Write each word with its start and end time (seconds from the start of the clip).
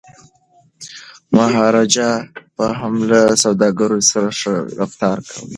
مهاراجا 1.35 2.11
به 2.57 2.65
هم 2.79 2.95
له 3.09 3.21
سوداګرو 3.43 3.99
سره 4.11 4.29
ښه 4.39 4.53
رفتار 4.79 5.17
کوي. 5.29 5.49